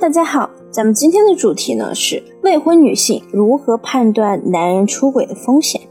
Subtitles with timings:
[0.00, 5.82] 大家好，咱们今天的主题呢是未婚女性如何判断男人出轨的风险。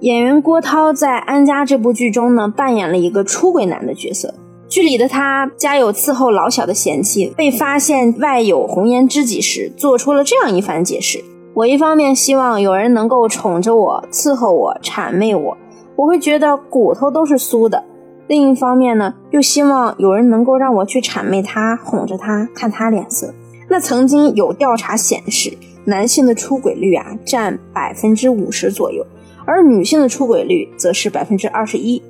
[0.00, 4.32] 演员郭涛在《安家》这部剧中呢，扮演了一个出轨男的角色。
[4.68, 11.22] 剧里的他家有伺候老小的贤妻，被发现外有红颜知己时，做出了这样一番解释：
[11.52, 15.56] 我一方面希望有人能够宠着我、伺候我、谄媚我，
[15.96, 17.82] 我会觉得骨头都是酥的。
[18.28, 23.32] 另一方面呢，又希望有人能够让我去谄媚他、哄着他、看他脸色。
[23.68, 29.06] 那曾经有调查显示，男性的出轨率啊占百分之五十左右，
[29.44, 32.02] 而女性的出轨率则是百分之二十一。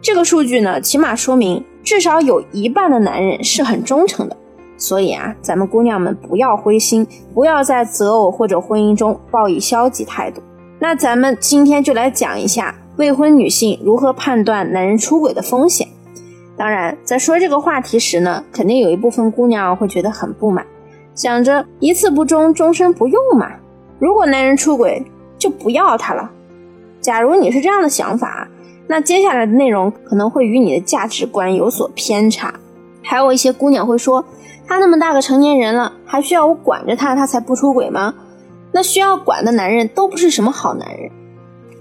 [0.00, 4.36] 这个数据呢，起码说明至少有一半的男人是很忠诚的。
[4.78, 10.40] 所以啊，咱们姑娘们不要灰心，不要在择偶或者婚姻中抱以消极态度。
[10.78, 12.74] 那咱们今天就来讲一下。
[13.00, 15.88] 未婚女性如何判断男人出轨的风险？
[16.54, 20.66] 当然，在说这个话题时呢，肯定有一部分姑娘会觉得很不满，
[21.14, 23.52] 想着一次不忠，终身不用嘛。
[23.98, 25.02] 如果男人出轨，
[25.38, 26.30] 就不要他了。
[27.00, 28.46] 假如你是这样的想法，
[28.86, 32.52] 那接下来的内容可能会与你的价值观有所偏差。
[33.02, 34.22] 还有一些姑娘会说，
[34.68, 38.12] 他那么大个成年人了，还需要我管着他，他才不出轨吗？
[38.72, 41.10] 那需要管的男人都不是什么好男人。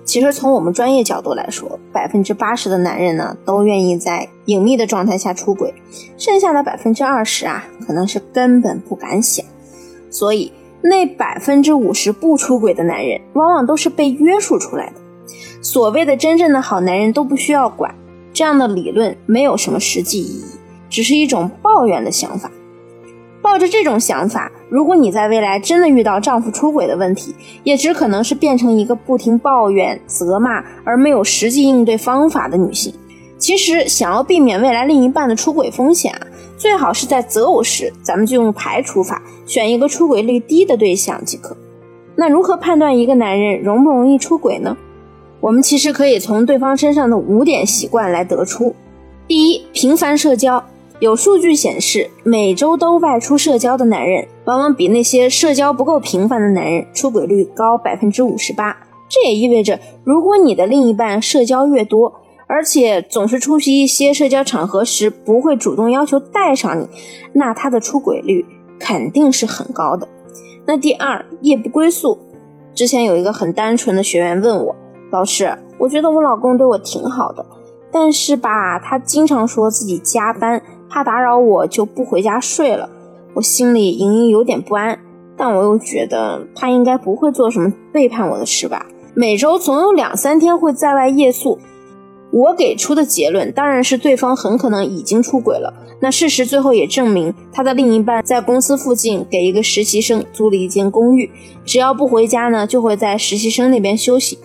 [0.09, 5.71] 其实从我们专业角度来说，百分之八十的男人呢都愿意在隐秘的状态下出轨，
[6.17, 9.45] 剩下的百分之二十啊，可能是根本不敢想。
[10.09, 10.51] 所以
[10.81, 14.93] 那百分之五十不出轨的男人，往往都是被约束出来的。
[15.61, 17.93] 所谓的真正的好男人都不需要管，
[18.33, 20.43] 这样的理论没有什么实际意义，
[20.89, 22.49] 只是一种抱怨的想法。
[23.43, 32.93] 抱着这种想法，如果你在未来真的遇到丈夫出轨的问题，也只可能是变成一个不停抱怨、责骂而没有实际应对方法的女性。
[33.37, 36.19] 其实，想要避免未来另一半的出轨风险啊，
[36.57, 41.57] 最好是在择偶时，咱们就用排除法，选一个出轨率低的对象即可。
[42.15, 44.77] 那如何判断一个男人容不容易出轨呢？
[45.39, 48.75] 我们其实可以从对方身上的五点习惯来得出：
[49.25, 50.63] 第一，频繁社交。
[50.99, 58.75] 有数据显示，每周都外出社交的男人，往往比那些社交不够频繁的男人出轨率高百分之五十八。
[59.07, 62.11] 这也意味着，如果你的另一半社交越多，
[62.47, 66.87] 而且总是出席一些社交场合时不会主动要求带上你，
[67.33, 68.43] 那他的出轨率
[68.79, 70.07] 肯定是很高的。
[70.65, 72.17] 那第二，夜不归宿。
[72.73, 74.75] 之前有一个很单纯的学员问我，
[75.11, 77.45] 老师，我觉得我老公对我挺好的，
[77.91, 80.59] 但是吧，他经常说自己加班。
[80.91, 82.89] 怕打扰我就不回家睡了，
[83.39, 84.99] 我心里隐隐有点不安，
[85.37, 88.85] 但我又觉得他应该不会做什么背叛我的事吧。
[89.15, 91.57] 每周总有两三天会在外夜宿，
[92.31, 95.73] 我给出的结论当然是对方很可能已经出轨了。
[96.01, 101.31] 那事实最后也证明，他的另一半在公司附近给一个实习生租了一间公寓，
[101.63, 104.37] 只要不回家呢，就会在实习生那边休息。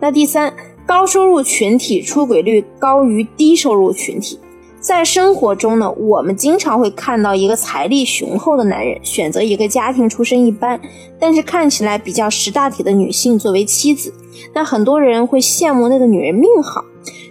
[0.00, 0.52] 那第三，
[0.84, 4.38] 高收入群体出轨率高于低收入群体。
[4.84, 10.78] 在生活中呢，我们经常会看到一个财力雄厚的男人选择一个家庭出身一般，
[11.18, 14.12] 但是看起来比较识大体的女性作为妻子。
[14.52, 16.84] 那很多人会羡慕那个女人命好，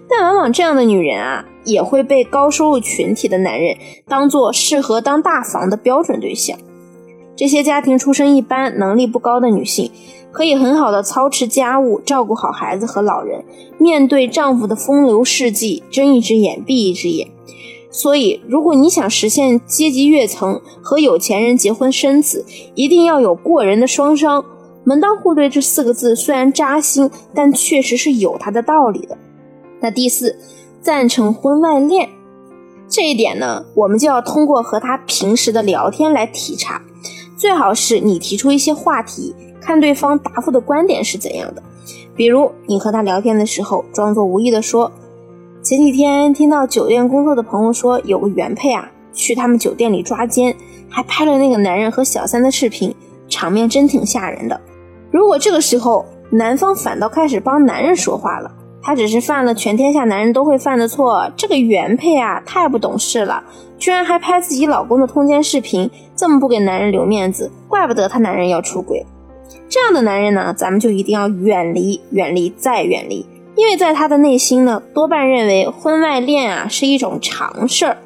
[0.09, 3.77] 但往往这样的女人啊，也会被高收入群体的男人
[4.07, 6.57] 当做适合当大房的标准对象。
[7.35, 9.91] 这些家庭出身一般、能力不高的女性，
[10.31, 13.45] 可以很好的操持家务，照顾好孩子和老人，
[13.77, 17.27] 面对丈夫的风流事迹，睁一只眼闭一只眼。
[17.93, 22.43] 所以，如果你想实现阶级跃层和有钱人结婚生子，
[22.73, 24.43] 一定要有过人的双商。
[24.83, 29.15] 门当户对这四个字虽然扎心，但确实是有它的道理的。
[29.79, 30.35] 那第四，
[30.81, 32.09] 赞成婚外恋
[32.89, 36.81] 这一点呢，我们就要通过和他平时的聊天来体察。
[37.37, 41.61] 最好是你提出一些话题，看对方答复的观点是怎样的。
[42.15, 44.91] 比如，你和他聊天的时候，装作无意的说。
[45.63, 50.53] 前几天听到酒店工作的朋友说，有个原配啊去他们酒店里抓奸，
[50.89, 52.93] 还拍了那个男人和小三的视频，
[53.29, 54.59] 场面真挺吓人的。
[55.09, 58.51] 如果这个时候男方反倒开始帮男人说话了，
[58.81, 63.41] 他只是犯了全天下男人都会犯的错，这个原配啊太不懂事了，
[63.77, 69.05] 居然还拍自己老公的通奸视频，这么不给男人留面子，怪不得他男人要出轨。
[69.69, 73.25] 这样的男人呢，咱们就一定要远离，远离再远离。
[73.55, 77.97] 因为在他的内心呢，多半认为婚外恋啊是一种常事儿。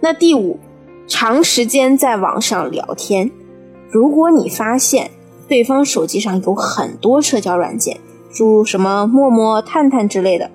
[0.00, 0.58] 那第五，
[1.06, 3.30] 长时间在网上聊天，
[3.90, 5.10] 如果你发现
[5.48, 7.98] 对方手机上有很多社交软件，
[8.30, 10.50] 诸如什么陌陌、探探之类的，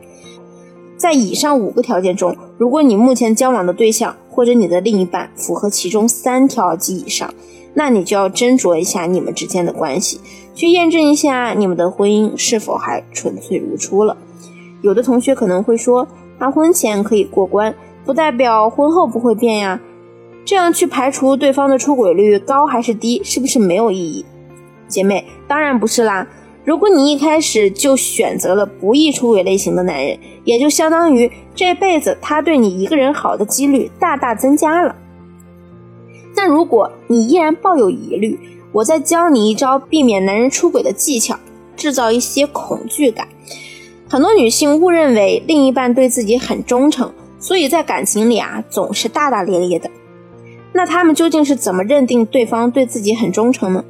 [0.96, 7.34] 在以上五个条件中，如果你目前交往的对象或者你的另一半符合其中三条及以上，
[7.74, 10.20] 那你就要斟酌一下你们之间的关系，
[10.54, 14.18] 去验证一下你们的婚姻是否还纯粹如初了。
[14.82, 17.74] 有的同学可能会说，他婚前可以过关，
[18.06, 19.80] 不代表婚后不会变呀。
[20.46, 24.26] 这样去排除对方的出轨率高还是低，是不是没有意义？
[24.88, 26.28] 姐妹，当然不是啦。
[26.66, 34.96] 如果你一开始就选择了不易出轨类型的男人，也就相当于这辈子他对你一个人好的几率大大增加了。
[36.36, 38.40] 那如果你依然抱有疑虑，
[38.72, 41.38] 我再教你一招避免男人出轨的技巧，
[41.76, 43.28] 制造一些恐惧感。
[44.10, 49.90] 很多女性误认为另一半对自己很忠诚，所以在感情里啊总是大大咧咧的。
[50.74, 53.84] 那他们究竟是怎么认定对方对自己很忠诚呢？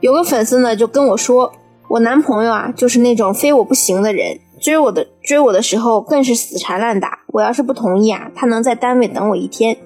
[0.00, 1.52] 有个粉丝呢就跟我说，
[1.88, 7.20] 我男朋友啊就是那种非我不行的人，追我的追我的时候更是死缠烂打。
[7.28, 9.76] 我要是不同意啊，他能在单位等我一天。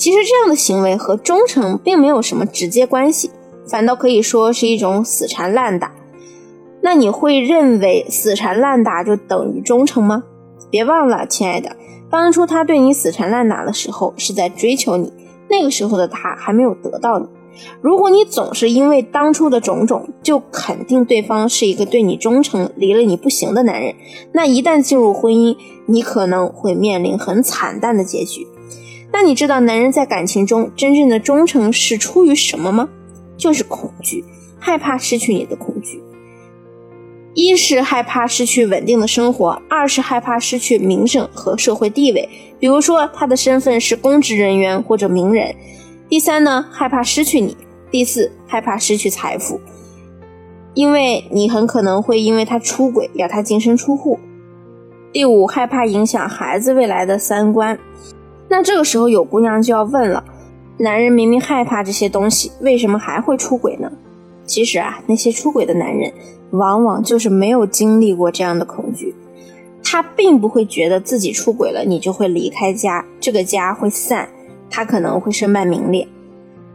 [0.00, 3.30] 其实这样的行为和忠诚并没有什么直接关系，
[3.68, 5.92] 反倒可以说是一种死缠烂打。
[6.80, 10.22] 那你会认为死缠烂打就等于忠诚吗？
[10.70, 11.76] 别忘了，亲爱的，
[12.10, 15.12] 当初他对你死缠烂打的时候是在追求你，
[15.50, 17.26] 那个时候的他还没有得到你。
[17.82, 23.94] 如果你总是因为当初的种种就肯定对方是一个对你忠诚、离了你不行的男人，
[24.32, 25.54] 那一旦进入婚姻，
[25.84, 28.46] 你可能会面临很惨淡的结局。
[29.12, 32.88] 那你知道男人在感情中真正的忠诚是出于什么吗？
[33.36, 34.24] 就是恐惧，
[34.58, 36.02] 害怕失去你的恐惧。
[37.32, 42.28] 一是害怕失去稳定的生活，二是害怕失去名声和社会地位，
[42.58, 45.54] 比如说他的身份是公职人员或者名人。
[46.08, 47.54] 第三呢，害怕失去你；
[47.90, 49.60] 第四，害怕失去财富，
[50.74, 54.18] 因为你很可能会因为他出轨要他净身出户。
[55.12, 57.78] 第五，害怕影响孩子未来的三观。
[58.50, 60.22] 那这个时候有姑娘就要问了：
[60.76, 63.90] 男人明明害怕这些东西，为什么还会出轨呢？
[64.44, 66.12] 其实啊，那些出轨的男人。
[66.52, 69.14] 往往就是没有经历过这样的恐惧，
[69.84, 74.28] 他并不会觉得自己出轨了，你就会离开家，这个家会散，
[74.68, 76.08] 他可能会身败名裂。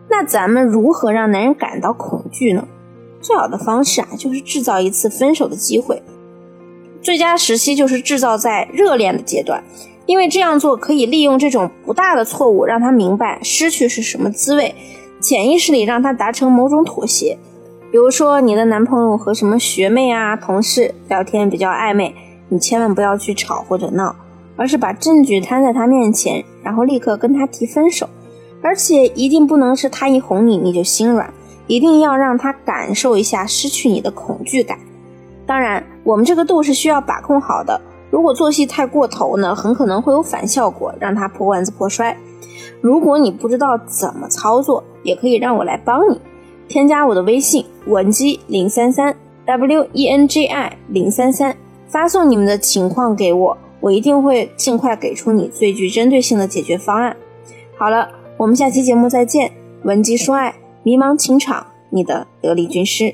[0.10, 2.66] 那咱们如何让男人感到恐惧呢？
[3.20, 6.02] 最好的方式啊，就是制造一次分手的机会。
[7.02, 9.62] 最佳时期就是制造在热恋的阶段，
[10.06, 14.76] 因为这样做可以利用这种不大的错误，让他明白失去是什么滋味，
[15.20, 17.38] 潜意识里让他达成某种妥协。
[17.92, 22.14] 比如说，你的男朋友和什么学妹啊、同事聊天比较暧昧，
[22.50, 24.16] 你千万不要去吵或者闹，
[24.56, 28.10] 而是把证据摊在他面前，然后立刻跟他提分手。
[28.62, 31.32] 而且一定不能是他一哄你你就心软，
[31.68, 34.78] 一定要让他感受一下失去你的恐惧感。
[35.46, 37.80] 当然，我们这个度是需要把控好的。
[38.16, 42.18] 如果做戏太过头呢，很可能会有反效果，让他破罐子破摔。
[42.80, 46.22] 如果你不知道怎么操作，也可以让我来帮你。
[46.70, 49.14] 添加我的微信文姬零三三
[49.46, 51.58] w e n g i 零三三，
[51.90, 57.18] 发送你们的情况给我，我一定会尽快给出你最具针对性的解决方案。
[57.78, 58.08] 好了，
[58.38, 59.52] 我们下期节目再见。
[59.84, 63.14] 文姬说爱，迷茫情场，你的得力军师。